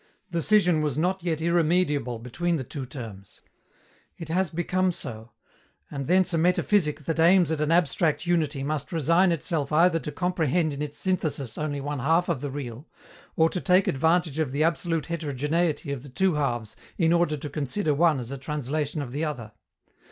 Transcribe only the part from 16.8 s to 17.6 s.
in order to